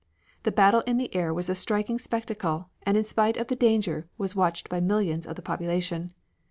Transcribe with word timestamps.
The 0.41 0.51
battle 0.51 0.81
in 0.87 0.97
the 0.97 1.13
air 1.15 1.31
was 1.31 1.47
a 1.47 1.53
striking 1.53 1.99
spectacle 1.99 2.71
and 2.81 2.97
in 2.97 3.03
spite 3.03 3.37
of 3.37 3.49
the 3.49 3.55
danger 3.55 4.07
was 4.17 4.35
watched 4.35 4.67
by 4.67 4.79
millions 4.79 5.27
of 5.27 5.35
the 5.35 5.43
population. 5.43 6.15